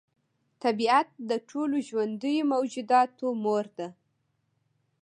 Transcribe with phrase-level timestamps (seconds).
[0.63, 3.87] طبیعت د ټولو ژوندیو موجوداتو مور ده.